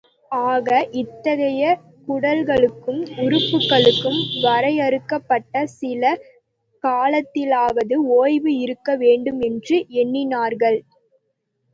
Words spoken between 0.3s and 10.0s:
ஆக, இத்தகைய குடல்களுக்கும், உறுப்புகளுக்கும் வரையறுக்கப்பட்ட சில காலத்திலாவது ஓய்வு இருக்க வேண்டும் என்று